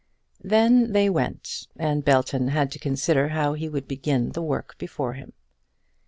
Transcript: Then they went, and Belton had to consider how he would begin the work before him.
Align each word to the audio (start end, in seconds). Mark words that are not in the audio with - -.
Then 0.43 0.93
they 0.93 1.11
went, 1.11 1.67
and 1.75 2.03
Belton 2.03 2.47
had 2.47 2.71
to 2.71 2.79
consider 2.79 3.27
how 3.29 3.53
he 3.53 3.69
would 3.69 3.87
begin 3.87 4.31
the 4.31 4.41
work 4.41 4.75
before 4.79 5.13
him. 5.13 5.33